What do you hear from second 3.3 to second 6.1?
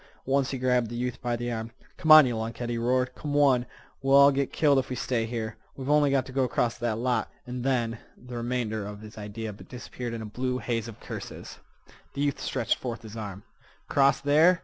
on! We'll all git killed if we stay here. We've on'y